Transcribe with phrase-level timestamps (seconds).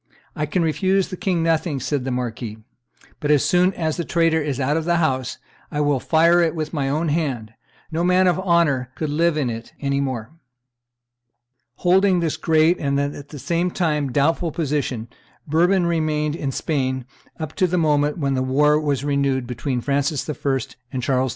[0.35, 2.57] "I can refuse the king nothing," said the marquis;
[3.19, 5.37] "but as soon as the traitor is out of the house,
[5.69, 7.53] I will fire it with my own hand;
[7.91, 10.31] no man of honor could live in it any more."
[11.75, 15.07] Holding this great and at the same time doubtful position,
[15.45, 17.05] Bourbon remained in Spain
[17.39, 20.33] up to the moment when the war was renewed between Francis I.
[20.91, 21.29] and Charles V.